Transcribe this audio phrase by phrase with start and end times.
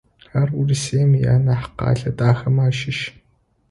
[0.39, 2.99] Ар Урысыем ианахь къэлэ дахэмэ ащыщ.